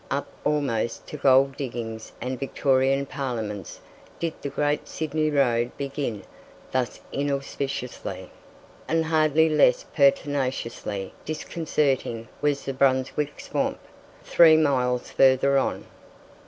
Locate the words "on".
15.59-15.85